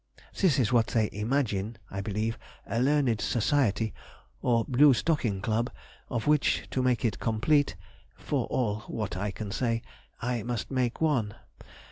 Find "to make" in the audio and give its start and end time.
6.71-7.05